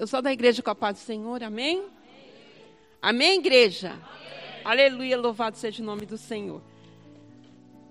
[0.00, 1.84] Eu sou da igreja com a paz do Senhor, amém?
[3.02, 3.90] Amém, igreja?
[3.90, 4.00] Amém.
[4.64, 6.62] Aleluia, louvado seja o nome do Senhor.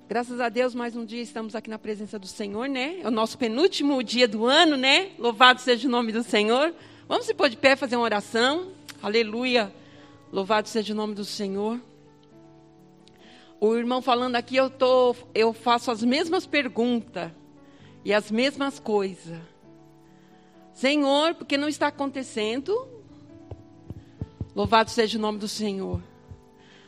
[0.07, 2.99] Graças a Deus, mais um dia estamos aqui na presença do Senhor, né?
[3.03, 5.11] É o nosso penúltimo dia do ano, né?
[5.19, 6.73] Louvado seja o nome do Senhor.
[7.07, 8.71] Vamos se pôr de pé fazer uma oração.
[9.03, 9.71] Aleluia.
[10.31, 11.79] Louvado seja o nome do Senhor.
[13.59, 17.31] O irmão falando aqui, eu, tô, eu faço as mesmas perguntas
[18.03, 19.37] e as mesmas coisas.
[20.79, 22.87] Senhor, porque não está acontecendo?
[24.55, 26.01] Louvado seja o nome do Senhor.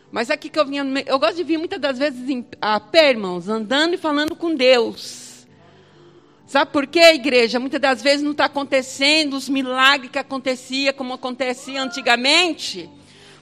[0.09, 3.09] Mas aqui que eu vinha, eu gosto de vir muitas das vezes em, a pé,
[3.09, 5.45] irmãos, andando e falando com Deus.
[6.47, 7.59] Sabe por quê, igreja?
[7.59, 12.89] Muitas das vezes não está acontecendo os milagres que acontecia como acontecia antigamente.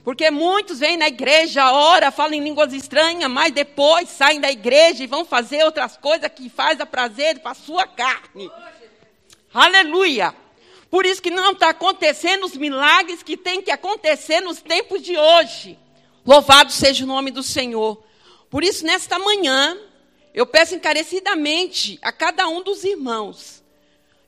[0.02, 5.04] Porque muitos vêm na igreja, ora, falam em línguas estranhas, mas depois saem da igreja
[5.04, 8.50] e vão fazer outras coisas que faz a prazer para a sua carne.
[9.52, 10.32] Aleluia!
[10.90, 15.16] Por isso que não está acontecendo os milagres que tem que acontecer nos tempos de
[15.16, 15.78] hoje.
[16.26, 18.02] Louvado seja o nome do Senhor.
[18.50, 19.78] Por isso, nesta manhã,
[20.34, 23.60] eu peço encarecidamente a cada um dos irmãos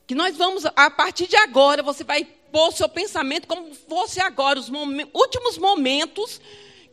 [0.05, 4.19] que nós vamos, a partir de agora, você vai pôr o seu pensamento como fosse
[4.19, 4.69] agora, os
[5.13, 6.41] últimos momentos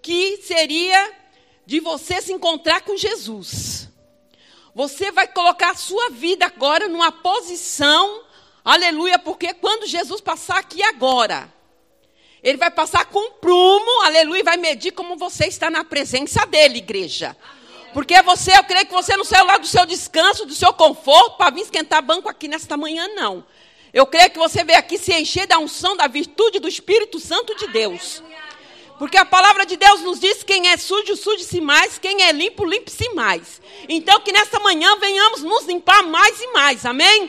[0.01, 1.13] que seria
[1.67, 3.89] de você se encontrar com Jesus.
[4.75, 8.23] Você vai colocar a sua vida agora numa posição
[8.65, 11.53] Aleluia, porque quando Jesus passar aqui agora,
[12.43, 16.79] ele vai passar com prumo, aleluia, e vai medir como você está na presença dele,
[16.79, 17.37] igreja.
[17.93, 21.37] Porque você, eu creio que você não saiu lá do seu descanso, do seu conforto,
[21.37, 23.45] para vir esquentar banco aqui nesta manhã, não.
[23.93, 27.57] Eu creio que você veio aqui se encher da unção, da virtude do Espírito Santo
[27.57, 28.23] de Deus.
[28.99, 32.65] Porque a palavra de Deus nos diz: quem é sujo, suje-se mais, quem é limpo,
[32.65, 33.61] limpe-se mais.
[33.89, 37.29] Então, que nesta manhã venhamos nos limpar mais e mais, amém?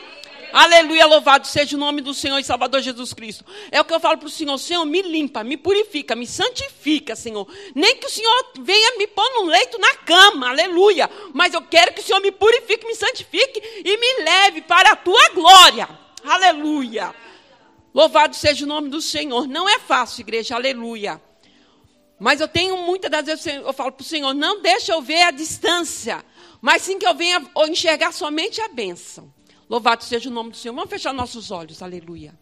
[0.52, 3.44] Aleluia, louvado seja o nome do Senhor e Salvador Jesus Cristo.
[3.70, 7.16] É o que eu falo para o Senhor, Senhor, me limpa, me purifica, me santifica,
[7.16, 7.48] Senhor.
[7.74, 11.08] Nem que o Senhor venha me pôr num leito na cama, aleluia.
[11.32, 14.96] Mas eu quero que o Senhor me purifique, me santifique e me leve para a
[14.96, 15.88] tua glória.
[16.22, 17.14] Aleluia.
[17.94, 19.48] Louvado seja o nome do Senhor.
[19.48, 21.20] Não é fácil, igreja, aleluia.
[22.18, 25.22] Mas eu tenho muitas das vezes, eu falo para o Senhor, não deixa eu ver
[25.22, 26.24] a distância,
[26.60, 29.32] mas sim que eu venha enxergar somente a bênção.
[29.72, 30.74] Louvado seja o nome do Senhor.
[30.74, 32.38] Vamos fechar nossos olhos, aleluia.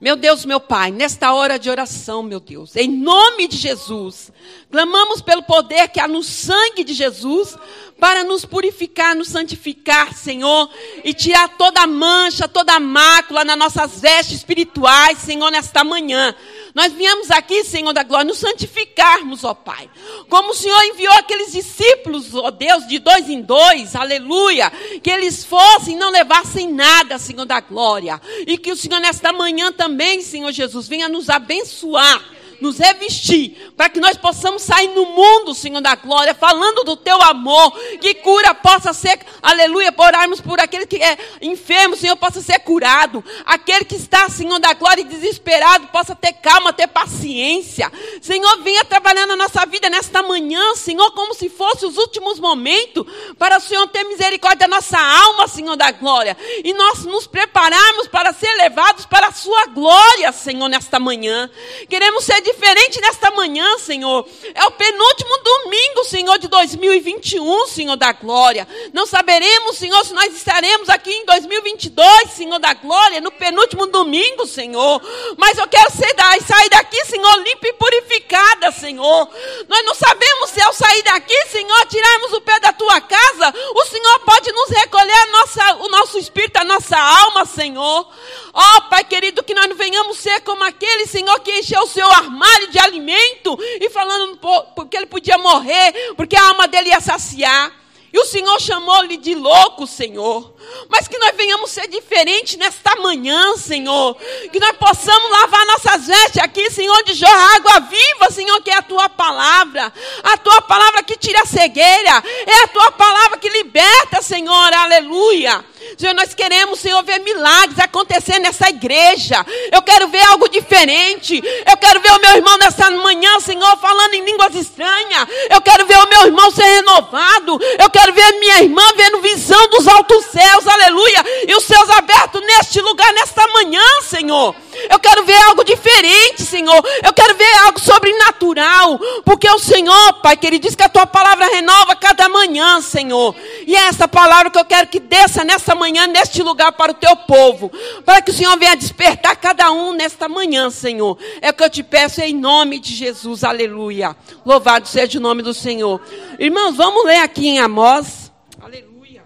[0.00, 4.30] Meu Deus, meu Pai, nesta hora de oração, meu Deus, em nome de Jesus,
[4.70, 7.58] clamamos pelo poder que há no sangue de Jesus
[7.98, 10.68] para nos purificar, nos santificar, Senhor,
[11.02, 16.34] e tirar toda mancha, toda mácula nas nossas vestes espirituais, Senhor, nesta manhã.
[16.74, 19.88] Nós viemos aqui, Senhor da glória, nos santificarmos, ó Pai.
[20.28, 24.70] Como o Senhor enviou aqueles discípulos, ó Deus, de dois em dois, aleluia,
[25.02, 28.20] que eles fossem não levassem nada, Senhor da glória.
[28.46, 33.88] E que o Senhor, nesta manhã também, Senhor Jesus, venha nos abençoar nos revestir, para
[33.88, 38.54] que nós possamos sair no mundo, Senhor da glória, falando do teu amor, que cura
[38.54, 43.96] possa ser, aleluia, orarmos por aquele que é enfermo, Senhor, possa ser curado, aquele que
[43.96, 47.90] está, Senhor da glória, desesperado, possa ter calma, ter paciência.
[48.20, 53.04] Senhor, venha trabalhar na nossa vida nesta manhã, Senhor, como se fosse os últimos momentos,
[53.38, 58.08] para o Senhor ter misericórdia da nossa alma, Senhor da glória, e nós nos prepararmos
[58.08, 61.50] para ser levados para a sua glória, Senhor, nesta manhã.
[61.88, 64.26] Queremos ser diferente nesta manhã, Senhor.
[64.54, 68.66] É o penúltimo domingo, Senhor, de 2021, Senhor da glória.
[68.92, 74.46] Não saberemos, Senhor, se nós estaremos aqui em 2022, Senhor da glória, no penúltimo domingo,
[74.46, 75.02] Senhor.
[75.36, 79.28] Mas eu quero sair daqui, Senhor, limpa e purificada, Senhor.
[79.68, 83.84] Nós não sabemos se ao sair daqui, Senhor, tirarmos o pé da tua casa, o
[83.86, 88.08] Senhor pode nos recolher nossa, o nosso espírito, a nossa alma, Senhor.
[88.52, 91.86] Ó, oh, Pai querido, que nós não venhamos ser como aquele, Senhor, que encheu o
[91.86, 94.38] seu armário armário de alimento e falando
[94.74, 97.72] porque ele podia morrer, porque a alma dele ia saciar.
[98.12, 100.54] E o Senhor chamou-lhe de louco, Senhor.
[100.88, 104.16] Mas que nós venhamos ser diferentes nesta manhã, Senhor.
[104.50, 108.76] Que nós possamos lavar nossas vestes aqui, Senhor, de jorrar água viva, Senhor, que é
[108.76, 109.92] a tua palavra.
[110.22, 112.22] A tua palavra que tira a cegueira.
[112.46, 114.72] É a tua palavra que liberta, Senhor.
[114.72, 115.62] Aleluia.
[115.96, 119.44] Senhor, nós queremos, Senhor, ver milagres acontecer nessa igreja.
[119.72, 121.42] Eu quero ver algo diferente.
[121.66, 125.28] Eu quero ver o meu irmão nessa manhã, Senhor, falando em línguas estranhas.
[125.50, 127.58] Eu quero ver o meu irmão ser renovado.
[127.78, 131.24] Eu quero ver minha irmã vendo visão dos altos céus, aleluia.
[131.48, 134.54] E os céus abertos neste lugar, nesta manhã, Senhor.
[134.90, 136.82] Eu quero ver algo diferente, Senhor.
[137.04, 138.98] Eu quero ver algo sobrenatural.
[139.24, 143.34] Porque o Senhor, Pai, que Ele diz que a tua palavra renova cada manhã, Senhor.
[143.66, 146.94] E é essa palavra que eu quero que desça nessa manhã, neste lugar para o
[146.94, 147.70] teu povo.
[148.04, 151.18] Para que o Senhor venha despertar cada um nesta manhã, Senhor.
[151.40, 153.44] É o que eu te peço em nome de Jesus.
[153.44, 154.16] Aleluia.
[154.44, 156.00] Louvado seja o nome do Senhor.
[156.38, 158.32] Irmãos, vamos ler aqui em Amós.
[158.60, 159.24] Aleluia.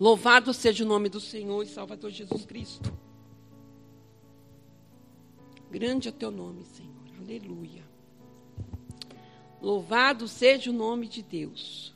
[0.00, 3.07] Louvado seja o nome do Senhor e Salvador Jesus Cristo.
[5.70, 6.94] Grande é o teu nome, Senhor.
[7.20, 7.84] Aleluia.
[9.60, 11.94] Louvado seja o nome de Deus.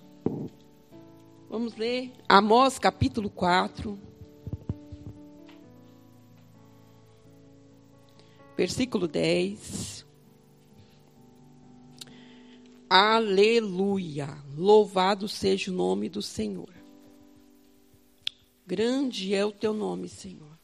[1.48, 3.98] Vamos ler Amós capítulo 4.
[8.56, 10.04] Versículo 10.
[12.90, 14.28] Aleluia.
[14.54, 16.68] Louvado seja o nome do Senhor.
[18.66, 20.58] Grande é o teu nome, Senhor.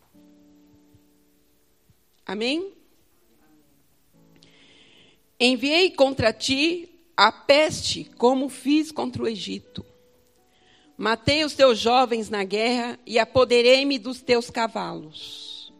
[2.26, 2.77] Amém?
[5.40, 9.85] Enviei contra ti a peste, como fiz contra o Egito.
[10.96, 15.73] Matei os teus jovens na guerra e apoderei-me dos teus cavalos.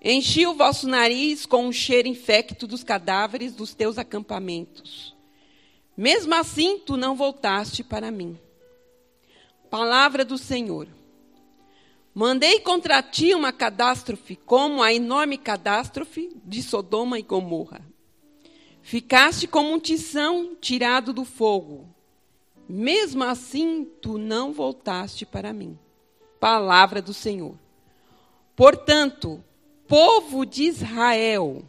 [0.00, 5.16] Enchi o vosso nariz com o cheiro infecto dos cadáveres dos teus acampamentos.
[5.96, 8.38] Mesmo assim, tu não voltaste para mim.
[9.68, 10.86] Palavra do Senhor.
[12.14, 17.95] Mandei contra ti uma catástrofe, como a enorme catástrofe de Sodoma e Gomorra.
[18.86, 21.88] Ficaste como um tição tirado do fogo.
[22.68, 25.76] Mesmo assim, tu não voltaste para mim.
[26.38, 27.56] Palavra do Senhor.
[28.54, 29.42] Portanto,
[29.88, 31.64] povo de Israel,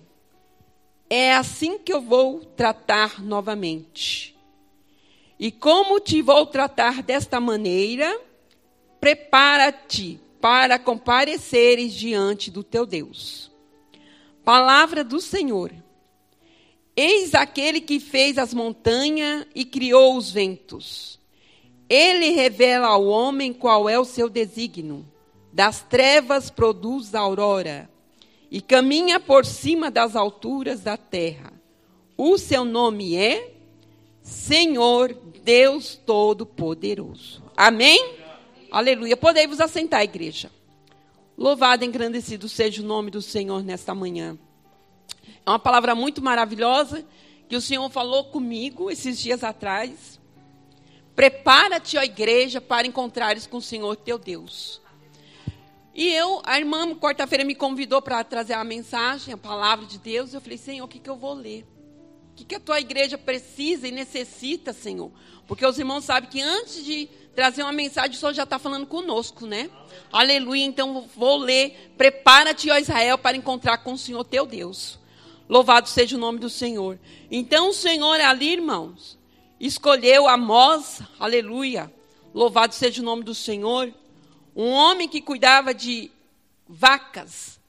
[1.09, 4.37] é assim que eu vou tratar novamente.
[5.39, 8.21] E como te vou tratar desta maneira,
[8.99, 13.51] prepara-te para compareceres diante do teu Deus.
[14.43, 15.73] Palavra do Senhor.
[16.99, 21.19] Eis aquele que fez as montanhas e criou os ventos.
[21.87, 25.05] Ele revela ao homem qual é o seu desígnio.
[25.53, 27.87] Das trevas produz a aurora
[28.49, 31.53] e caminha por cima das alturas da terra.
[32.17, 33.53] O seu nome é
[34.23, 35.13] Senhor
[35.43, 37.43] Deus Todo-Poderoso.
[37.55, 38.15] Amém?
[38.71, 39.15] Aleluia.
[39.15, 40.51] Podei vos assentar, igreja.
[41.37, 44.35] Louvado e engrandecido seja o nome do Senhor nesta manhã.
[45.47, 47.05] É uma palavra muito maravilhosa
[47.47, 50.19] que o Senhor falou comigo esses dias atrás.
[51.15, 54.81] Prepara-te, ó igreja, para encontrares com o Senhor teu Deus.
[55.95, 60.33] E eu, a irmã, quarta-feira me convidou para trazer a mensagem, a palavra de Deus.
[60.33, 61.65] Eu falei, Senhor, o que, que eu vou ler?
[62.33, 65.13] O que, que a tua igreja precisa e necessita, Senhor?
[65.47, 68.85] Porque os irmãos sabem que antes de trazer uma mensagem, o Senhor já está falando
[68.85, 69.69] conosco, né?
[70.11, 70.65] Aleluia.
[70.65, 71.93] Então vou ler.
[71.97, 74.99] Prepara-te, ó Israel, para encontrar com o Senhor teu Deus.
[75.49, 76.99] Louvado seja o nome do Senhor.
[77.31, 79.17] Então o Senhor ali, irmãos,
[79.59, 81.91] escolheu Amós, aleluia.
[82.33, 83.93] Louvado seja o nome do Senhor.
[84.55, 86.11] Um homem que cuidava de
[86.67, 87.59] vacas,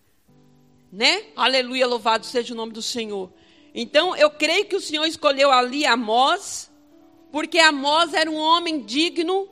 [0.93, 1.25] né?
[1.37, 3.31] Aleluia, louvado seja o nome do Senhor.
[3.75, 6.71] Então eu creio que o Senhor escolheu ali Amós,
[7.31, 9.49] porque Amós era um homem digno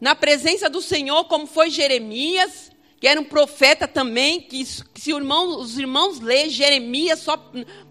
[0.00, 5.12] na presença do Senhor, como foi Jeremias que era um profeta também, que, que se
[5.12, 7.36] irmão, os irmãos lê Jeremias, só,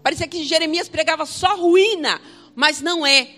[0.02, 2.20] parecia que Jeremias pregava só ruína,
[2.54, 3.30] mas não é.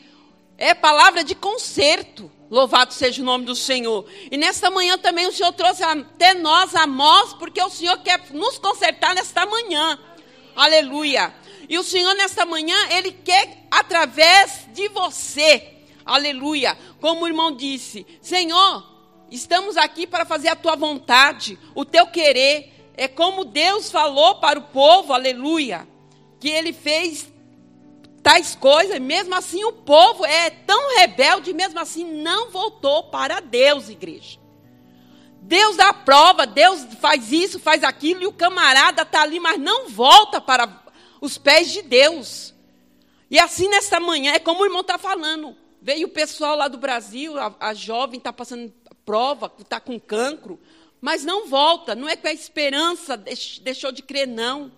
[0.58, 2.30] É palavra de conserto.
[2.50, 4.04] Louvado seja o nome do Senhor.
[4.30, 8.58] E nesta manhã também o Senhor trouxe até nós Amós, porque o Senhor quer nos
[8.58, 9.96] consertar nesta manhã.
[10.56, 11.32] Aleluia.
[11.68, 15.76] E o Senhor nesta manhã, Ele quer através de você.
[16.04, 16.76] Aleluia.
[17.00, 18.89] Como o irmão disse, Senhor,
[19.30, 22.92] Estamos aqui para fazer a tua vontade, o teu querer.
[22.96, 25.88] É como Deus falou para o povo, aleluia,
[26.38, 27.32] que ele fez
[28.22, 33.88] tais coisas, mesmo assim o povo é tão rebelde, mesmo assim não voltou para Deus,
[33.88, 34.38] igreja.
[35.40, 39.88] Deus dá prova, Deus faz isso, faz aquilo, e o camarada está ali, mas não
[39.88, 40.68] volta para
[41.20, 42.54] os pés de Deus.
[43.30, 45.56] E assim nesta manhã, é como o irmão está falando.
[45.80, 48.70] Veio o pessoal lá do Brasil, a, a jovem está passando
[49.10, 50.56] prova, está com cancro,
[51.00, 51.96] mas não volta.
[51.96, 53.16] Não é que a esperança
[53.60, 54.70] deixou de crer, não.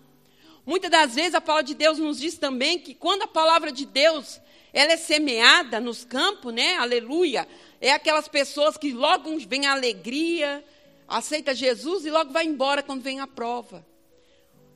[0.65, 3.85] Muitas das vezes a palavra de Deus nos diz também que quando a palavra de
[3.85, 4.41] Deus
[4.73, 6.77] ela é semeada nos campos, né?
[6.77, 7.47] Aleluia.
[7.79, 10.65] É aquelas pessoas que logo vem a alegria,
[11.07, 13.85] aceita Jesus e logo vai embora quando vem a prova.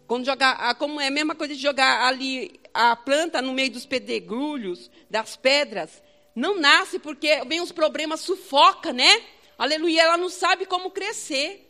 [0.06, 3.88] Quando jogar, como é a mesma coisa de jogar ali a planta no meio dos
[3.88, 6.04] pedregulhos, das pedras,
[6.36, 9.24] não nasce porque vem os problemas sufoca, né?
[9.58, 11.68] Aleluia, ela não sabe como crescer.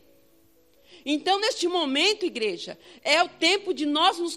[1.04, 4.36] Então, neste momento, igreja, é o tempo de nós nos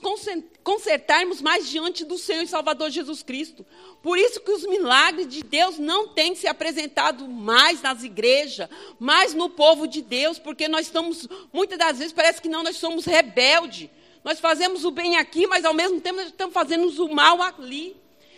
[0.64, 3.66] consertarmos mais diante do Senhor e Salvador Jesus Cristo.
[4.02, 9.34] Por isso que os milagres de Deus não têm se apresentado mais nas igrejas, mais
[9.34, 13.06] no povo de Deus, porque nós estamos, muitas das vezes, parece que não, nós somos
[13.06, 13.90] rebeldes.
[14.24, 17.98] Nós fazemos o bem aqui, mas ao mesmo tempo nós estamos fazendo o mal ali.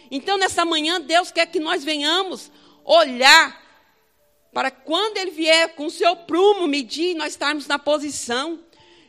[0.10, 2.50] Então, nessa manhã, Deus quer que nós venhamos
[2.86, 3.63] olhar
[4.54, 8.60] para quando Ele vier com o seu prumo medir, nós estarmos na posição.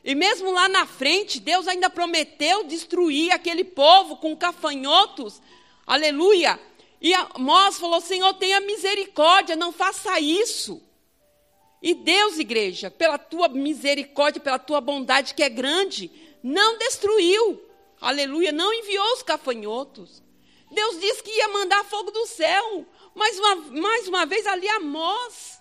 [0.03, 5.41] E mesmo lá na frente, Deus ainda prometeu destruir aquele povo com cafanhotos.
[5.87, 6.59] Aleluia!
[7.01, 10.83] E Amós falou: Senhor, tenha misericórdia, não faça isso.
[11.83, 16.11] E Deus, igreja, pela tua misericórdia, pela tua bondade que é grande,
[16.43, 17.63] não destruiu.
[18.01, 20.23] Aleluia, não enviou os cafanhotos.
[20.71, 22.87] Deus disse que ia mandar fogo do céu.
[23.15, 25.61] Mas uma, mais uma vez ali Amós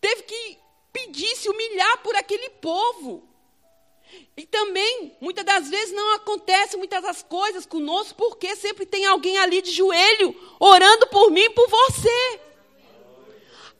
[0.00, 0.58] teve que
[0.92, 3.28] pedir, se humilhar por aquele povo.
[4.36, 9.36] E também, muitas das vezes não acontece muitas das coisas conosco, porque sempre tem alguém
[9.38, 12.40] ali de joelho, orando por mim e por você.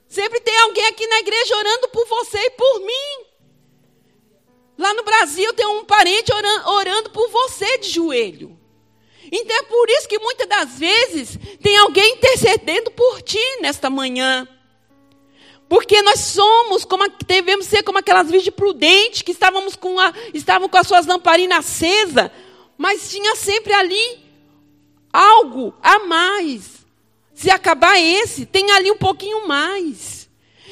[0.07, 3.25] Sempre tem alguém aqui na igreja orando por você e por mim.
[4.77, 8.56] Lá no Brasil tem um parente orando, orando por você de joelho.
[9.31, 14.47] Então é por isso que muitas das vezes tem alguém intercedendo por ti nesta manhã.
[15.69, 20.69] Porque nós somos, como devemos ser como aquelas virgens prudentes que estávamos com a, estavam
[20.69, 22.31] com as suas lamparinas acesas,
[22.77, 24.23] mas tinha sempre ali
[25.11, 26.85] algo a mais.
[27.33, 30.29] Se acabar esse, tem ali um pouquinho mais.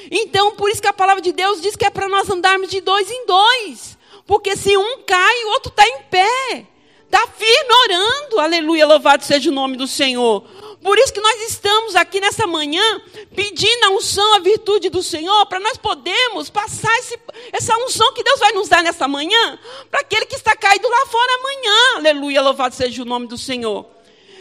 [0.10, 2.80] Então, por isso que a palavra de Deus diz que é para nós andarmos de
[2.80, 3.98] dois em dois.
[4.26, 6.68] Porque se um cai, o outro está em pé.
[7.06, 8.40] Está firme orando.
[8.40, 10.44] Aleluia, louvado seja o nome do Senhor.
[10.86, 13.02] Por isso que nós estamos aqui nessa manhã
[13.36, 17.20] pedindo a unção, a virtude do Senhor, para nós podermos passar esse,
[17.52, 19.58] essa unção que Deus vai nos dar nessa manhã,
[19.90, 21.96] para aquele que está caído lá fora amanhã.
[21.96, 23.84] Aleluia, louvado seja o nome do Senhor.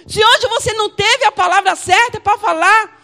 [0.07, 2.95] Se hoje você não teve a palavra certa para falar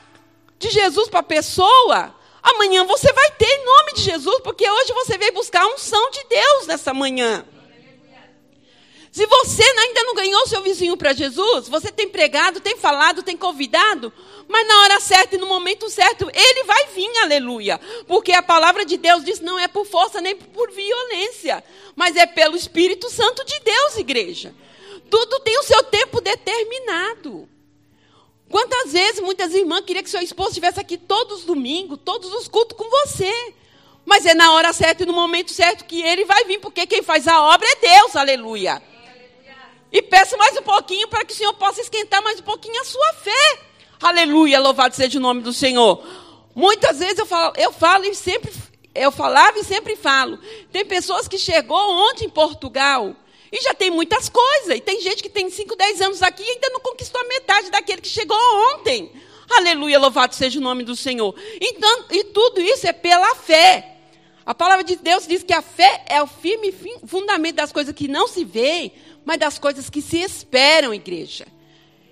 [0.58, 4.92] de Jesus para a pessoa, amanhã você vai ter em nome de Jesus, porque hoje
[4.92, 7.46] você veio buscar a unção de Deus nessa manhã.
[9.12, 13.36] Se você ainda não ganhou seu vizinho para Jesus, você tem pregado, tem falado, tem
[13.36, 14.12] convidado,
[14.46, 17.80] mas na hora certa e no momento certo, ele vai vir, aleluia.
[18.06, 21.62] Porque a palavra de Deus diz não é por força nem por violência,
[21.96, 24.54] mas é pelo Espírito Santo de Deus, igreja.
[25.10, 27.48] Tudo tem o seu tempo determinado.
[28.48, 32.46] Quantas vezes muitas irmãs queriam que seu esposo estivesse aqui todos os domingos, todos os
[32.46, 33.54] cultos com você.
[34.04, 37.02] Mas é na hora certa e no momento certo que ele vai vir, porque quem
[37.02, 38.89] faz a obra é Deus, aleluia.
[39.92, 42.84] E peço mais um pouquinho para que o Senhor possa esquentar mais um pouquinho a
[42.84, 43.58] sua fé.
[44.00, 46.04] Aleluia, louvado seja o nome do Senhor.
[46.54, 48.52] Muitas vezes eu falo, eu falo e sempre,
[48.94, 50.38] eu falava e sempre falo.
[50.70, 53.16] Tem pessoas que chegou ontem em Portugal
[53.50, 54.76] e já tem muitas coisas.
[54.76, 57.70] E tem gente que tem 5, 10 anos aqui e ainda não conquistou a metade
[57.70, 58.38] daquele que chegou
[58.74, 59.10] ontem.
[59.50, 61.34] Aleluia, louvado seja o nome do Senhor.
[61.60, 63.96] Então, e tudo isso é pela fé.
[64.46, 66.72] A palavra de Deus diz que a fé é o firme
[67.06, 68.92] fundamento das coisas que não se veem,
[69.24, 71.46] mas das coisas que se esperam, igreja.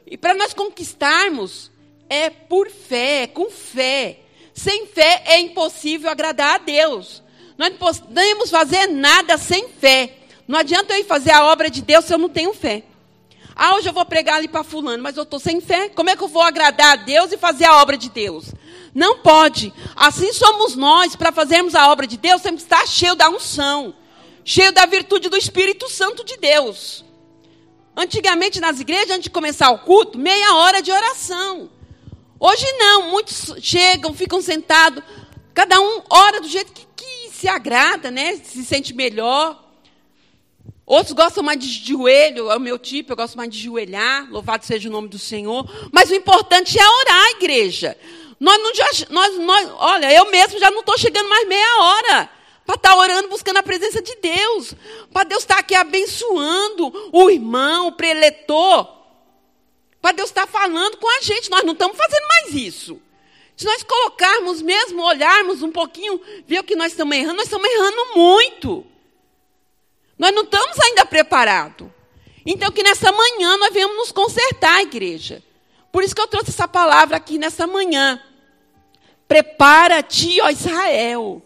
[0.07, 1.71] E para nós conquistarmos,
[2.09, 4.21] é por fé, é com fé.
[4.55, 7.23] Sem fé é impossível agradar a Deus.
[7.57, 10.15] Nós não podemos fazer nada sem fé.
[10.47, 12.83] Não adianta eu ir fazer a obra de Deus se eu não tenho fé.
[13.55, 15.88] Ah, hoje eu vou pregar ali para fulano, mas eu estou sem fé.
[15.88, 18.55] Como é que eu vou agradar a Deus e fazer a obra de Deus?
[18.95, 19.73] Não pode.
[19.97, 23.95] Assim somos nós, para fazermos a obra de Deus, temos que estar cheio da unção
[24.49, 27.05] cheio da virtude do Espírito Santo de Deus.
[27.95, 31.69] Antigamente nas igrejas, antes de começar o culto, meia hora de oração.
[32.40, 35.05] Hoje não, muitos chegam, ficam sentados,
[35.52, 38.37] cada um ora do jeito que, que se agrada, né?
[38.37, 39.62] Se sente melhor.
[40.87, 44.64] Outros gostam mais de joelho, é o meu tipo, eu gosto mais de joelhar, louvado
[44.64, 45.69] seja o nome do Senhor.
[45.93, 47.99] Mas o importante é orar, igreja.
[48.40, 48.73] Nós não
[49.11, 52.38] nós, nós, olha, eu mesmo já não estou chegando mais meia hora
[52.69, 54.75] para estar tá orando, buscando a presença de Deus,
[55.11, 58.87] para Deus estar tá aqui abençoando o irmão, o preletor,
[60.03, 61.51] para Deus estar tá falando com a gente.
[61.51, 63.01] Nós não estamos fazendo mais isso.
[63.57, 67.67] Se nós colocarmos mesmo, olharmos um pouquinho, ver o que nós estamos errando, nós estamos
[67.71, 68.87] errando muito.
[70.19, 71.89] Nós não estamos ainda preparados.
[72.45, 75.43] Então, que nessa manhã nós venhamos nos consertar, igreja.
[75.91, 78.23] Por isso que eu trouxe essa palavra aqui nessa manhã.
[79.27, 81.43] Prepara-te, ó Israel.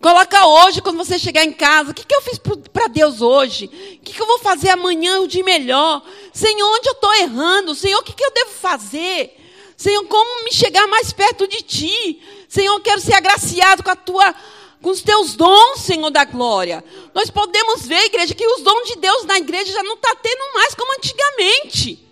[0.00, 2.40] Coloca hoje, quando você chegar em casa, o que, que eu fiz
[2.72, 3.66] para Deus hoje?
[3.66, 6.02] O que, que eu vou fazer amanhã de melhor?
[6.32, 7.74] Senhor, onde eu estou errando?
[7.74, 9.36] Senhor, o que, que eu devo fazer?
[9.76, 12.22] Senhor, como me chegar mais perto de Ti?
[12.48, 14.34] Senhor, eu quero ser agraciado com a Tua,
[14.80, 16.82] com os teus dons, Senhor da glória.
[17.12, 20.54] Nós podemos ver, igreja, que os dons de Deus na igreja já não está tendo
[20.54, 22.08] mais como antigamente.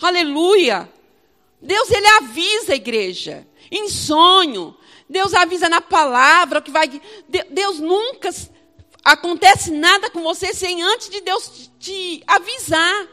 [0.00, 0.90] Aleluia.
[1.60, 4.74] Deus, ele avisa a igreja, em sonho.
[5.10, 6.88] Deus avisa na palavra que vai.
[7.50, 8.30] Deus nunca
[9.04, 13.08] acontece nada com você sem antes de Deus te avisar.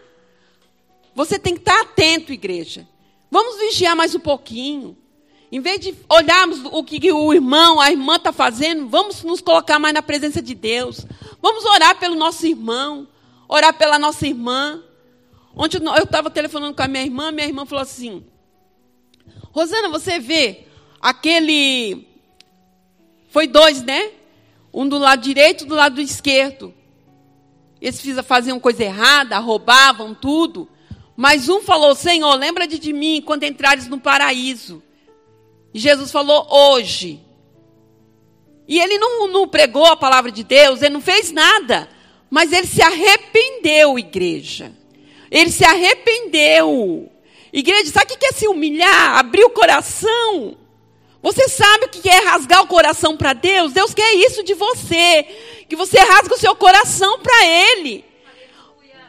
[1.16, 2.88] Você tem que estar atento, igreja.
[3.32, 4.96] Vamos vigiar mais um pouquinho.
[5.52, 9.80] Em vez de olharmos o que o irmão, a irmã está fazendo, vamos nos colocar
[9.80, 11.04] mais na presença de Deus.
[11.42, 13.08] Vamos orar pelo nosso irmão,
[13.48, 14.84] orar pela nossa irmã.
[15.56, 18.24] Ontem eu estava telefonando com a minha irmã, minha irmã falou assim:
[19.52, 20.67] Rosana, você vê
[21.02, 22.08] aquele.
[23.30, 24.12] Foi dois, né?
[24.74, 26.74] Um do lado direito e do lado esquerdo.
[27.82, 30.68] Eles faziam coisa errada, roubavam tudo.
[31.16, 34.84] Mas um falou: Senhor, lembra-te de mim quando entrares no paraíso.
[35.74, 37.22] E Jesus falou: hoje.
[38.68, 41.88] E ele não, não pregou a palavra de Deus, ele não fez nada.
[42.30, 44.74] Mas ele se arrependeu, igreja.
[45.32, 47.10] Ele se arrependeu.
[47.54, 49.18] Igreja, sabe o que é se humilhar?
[49.18, 50.58] Abrir o coração.
[51.22, 53.74] Você sabe o que é rasgar o coração para Deus?
[53.74, 55.24] Deus quer isso de você.
[55.68, 58.06] Que você rasgue o seu coração para Ele.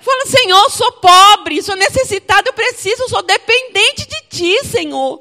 [0.00, 5.20] Fala, Senhor, sou pobre, sou necessitado, eu preciso, sou dependente de Ti, Senhor.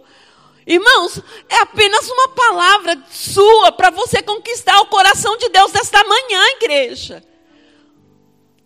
[0.65, 6.41] Irmãos, é apenas uma palavra sua para você conquistar o coração de Deus desta manhã,
[6.61, 7.23] igreja.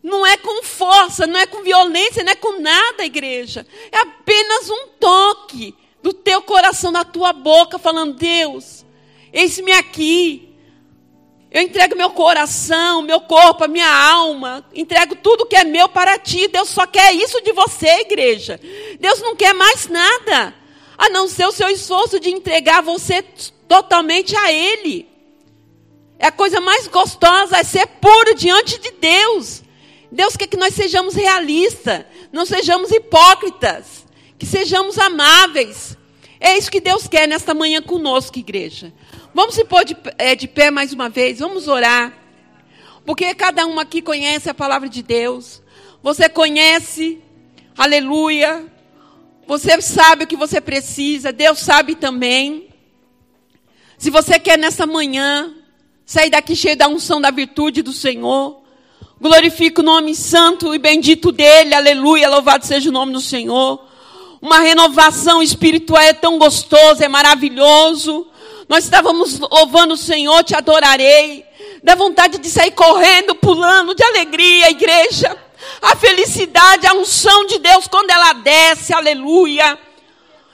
[0.04, 3.66] Não é com força, não é com violência, não é com nada, igreja.
[3.92, 8.86] É apenas um toque do teu coração, da tua boca, falando: Deus,
[9.32, 10.48] eis-me aqui.
[11.52, 16.18] Eu entrego meu coração, meu corpo, a minha alma, entrego tudo que é meu para
[16.18, 16.48] ti.
[16.48, 18.58] Deus só quer isso de você, igreja.
[19.00, 20.56] Deus não quer mais nada
[20.98, 23.22] a não ser o seu esforço de entregar você
[23.68, 25.10] totalmente a Ele.
[26.18, 29.64] É a coisa mais gostosa, é ser puro diante de Deus.
[30.12, 34.06] Deus quer que nós sejamos realistas, não sejamos hipócritas,
[34.38, 35.98] que sejamos amáveis.
[36.44, 38.92] É isso que Deus quer nesta manhã conosco, igreja.
[39.32, 42.18] Vamos se pôr de, é, de pé mais uma vez, vamos orar.
[43.06, 45.62] Porque cada um aqui conhece a palavra de Deus.
[46.02, 47.22] Você conhece,
[47.78, 48.66] aleluia,
[49.46, 52.70] você sabe o que você precisa, Deus sabe também.
[54.00, 55.54] Se você quer nessa manhã
[56.04, 58.64] sair daqui cheio da unção da virtude do Senhor,
[59.20, 63.91] glorifique o nome santo e bendito dele, aleluia, louvado seja o nome do Senhor.
[64.42, 68.28] Uma renovação espiritual é tão gostoso, é maravilhoso.
[68.68, 71.46] Nós estávamos louvando o Senhor, te adorarei.
[71.84, 75.38] Dá vontade de sair correndo, pulando de alegria, igreja.
[75.82, 79.78] A felicidade, a unção de Deus quando ela desce, aleluia.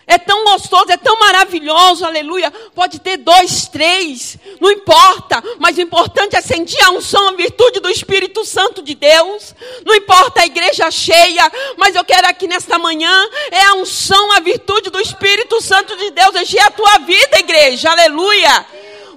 [0.10, 2.50] É tão gostoso, é tão maravilhoso, aleluia.
[2.74, 5.44] Pode ter dois, três, não importa.
[5.60, 9.54] Mas o importante é sentir a unção, a virtude do Espírito Santo de Deus.
[9.86, 13.12] Não importa a igreja cheia, mas eu quero aqui nesta manhã
[13.52, 17.92] é a unção, a virtude do Espírito Santo de Deus encher a tua vida, igreja,
[17.92, 18.66] aleluia.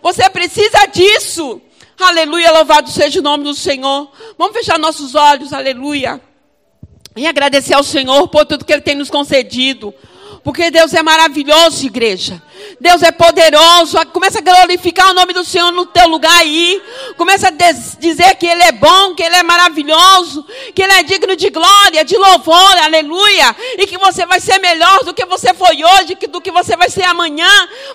[0.03, 1.63] Você precisa disso.
[2.01, 4.11] Aleluia, louvado seja o nome do Senhor.
[4.37, 6.21] Vamos fechar nossos olhos, aleluia.
[7.15, 9.95] E agradecer ao Senhor por tudo que Ele tem nos concedido.
[10.43, 12.43] Porque Deus é maravilhoso, igreja.
[12.81, 13.99] Deus é poderoso.
[14.07, 16.83] Começa a glorificar o nome do Senhor no teu lugar aí.
[17.17, 21.37] Começa a dizer que Ele é bom, que Ele é maravilhoso, que Ele é digno
[21.37, 23.55] de glória, de louvor, aleluia.
[23.77, 26.89] E que você vai ser melhor do que você foi hoje, do que você vai
[26.89, 27.51] ser amanhã.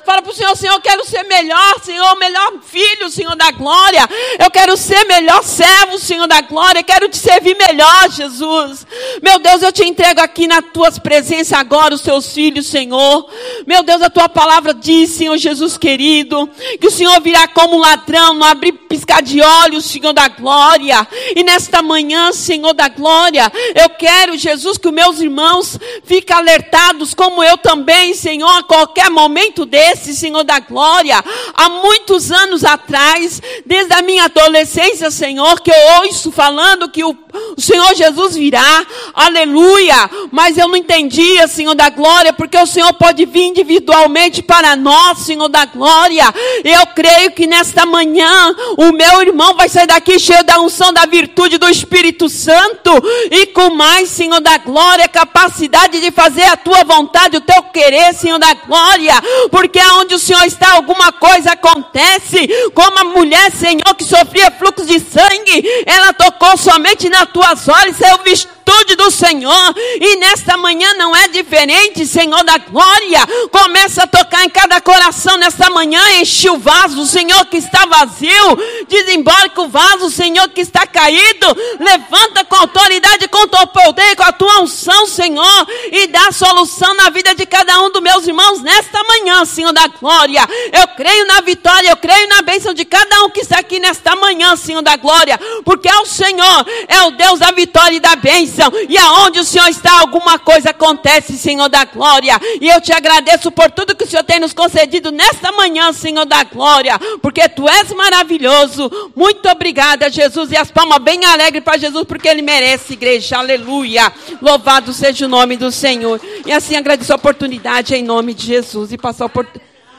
[0.06, 4.08] Fala para o Senhor, Senhor, eu quero ser melhor, Senhor, melhor filho, Senhor da glória.
[4.38, 6.80] Eu quero ser melhor servo, Senhor da glória.
[6.82, 8.86] Eu quero te servir melhor, Jesus.
[9.24, 13.28] Meu Deus, eu te entrego aqui na tua presença agora os teus filhos, Senhor.
[13.66, 18.34] Meu Deus, a tua palavra diz, Senhor Jesus querido, que o Senhor virá como ladrão,
[18.34, 21.08] não abrir piscar de olhos, Senhor da glória.
[21.36, 27.14] E nesta manhã, Senhor da glória, eu quero, Jesus, que os meus irmãos fiquem alertados,
[27.14, 31.24] como eu também, Senhor, a qualquer momento desse, Senhor da glória.
[31.54, 37.16] Há muitos anos atrás, desde a minha adolescência, Senhor, que eu ouço falando que o,
[37.58, 40.10] o Senhor Jesus virá, aleluia.
[40.32, 45.20] Mas eu não entendia, Senhor da glória, porque o Senhor pode vir individualmente para nós,
[45.20, 46.26] Senhor da glória.
[46.64, 51.06] Eu creio que nesta manhã o meu irmão vai sair daqui cheio da unção da
[51.06, 52.92] virtude do Espírito Santo
[53.32, 58.14] e com mais, Senhor da glória, capacidade de fazer a tua vontade, o teu querer,
[58.14, 59.14] Senhor da glória,
[59.52, 64.86] porque aonde o Senhor está, alguma coisa acontece, como a mulher, Senhor, que sofria fluxo
[64.86, 69.76] de sangue, ela tocou somente na tuas olhos, ser o virtude do Senhor.
[70.00, 73.26] E nesta manhã não é diferente, Senhor da glória.
[73.52, 78.58] Começa a tocar em cada coração nesta manhã, enche o vaso, Senhor que está vazio.
[78.88, 81.48] Desembarque o vaso, Senhor que está caído.
[81.80, 85.68] Levanta com autoridade, com teu poder, com a tua unção, Senhor.
[85.92, 89.88] E dá solução na vida de cada um dos meus irmãos nesta manhã, Senhor da
[89.88, 90.48] glória.
[90.74, 94.16] Eu creio na vitória, eu creio na bênção de cada um que está aqui nesta
[94.16, 95.40] manhã, Senhor da glória.
[95.64, 98.55] Porque é o Senhor, é o Deus da vitória e da bênção.
[98.90, 102.40] E aonde o Senhor está, alguma coisa acontece, Senhor da glória.
[102.62, 106.26] E eu te agradeço por tudo que o Senhor tem nos concedido nesta manhã, Senhor
[106.26, 107.00] da glória.
[107.22, 109.12] Porque tu és maravilhoso.
[109.16, 110.52] Muito obrigada, Jesus.
[110.52, 113.38] E as palmas bem alegres para Jesus, porque ele merece, igreja.
[113.38, 114.12] Aleluia.
[114.42, 116.20] Louvado seja o nome do Senhor.
[116.46, 118.92] E assim agradeço a oportunidade em nome de Jesus.
[118.92, 119.24] E passo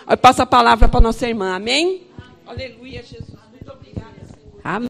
[0.07, 1.55] a, passa a palavra para nossa irmã.
[1.55, 2.03] Amém?
[2.47, 3.36] Aleluia, Jesus.